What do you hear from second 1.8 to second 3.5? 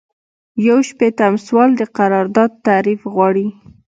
قرارداد تعریف غواړي.